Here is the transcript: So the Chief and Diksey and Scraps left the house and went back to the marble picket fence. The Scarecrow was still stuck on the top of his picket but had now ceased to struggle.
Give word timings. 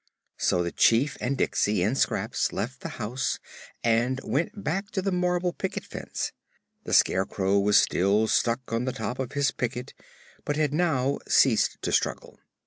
So 0.39 0.63
the 0.63 0.71
Chief 0.71 1.15
and 1.21 1.37
Diksey 1.37 1.83
and 1.85 1.95
Scraps 1.95 2.51
left 2.51 2.79
the 2.79 2.97
house 2.97 3.37
and 3.83 4.19
went 4.23 4.63
back 4.63 4.89
to 4.93 5.01
the 5.03 5.11
marble 5.11 5.53
picket 5.53 5.85
fence. 5.85 6.31
The 6.85 6.93
Scarecrow 6.93 7.59
was 7.59 7.77
still 7.77 8.27
stuck 8.27 8.73
on 8.73 8.85
the 8.85 8.93
top 8.93 9.19
of 9.19 9.33
his 9.33 9.51
picket 9.51 9.93
but 10.43 10.55
had 10.57 10.73
now 10.73 11.19
ceased 11.27 11.79
to 11.83 11.91
struggle. 11.91 12.39